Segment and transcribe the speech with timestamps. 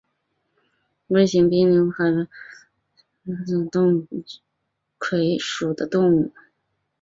[1.09, 2.27] 微型滨瘤海葵
[3.25, 4.25] 为蠕形海葵科滨瘤
[4.97, 6.33] 海葵属的动物。